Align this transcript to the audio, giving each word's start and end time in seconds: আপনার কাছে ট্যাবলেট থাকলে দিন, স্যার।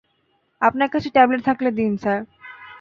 আপনার 0.61 0.89
কাছে 0.89 1.09
ট্যাবলেট 1.09 1.41
থাকলে 1.45 1.69
দিন, 1.71 1.91
স্যার। 1.97 2.19